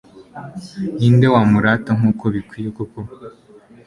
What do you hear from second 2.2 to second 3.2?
bikwiye koko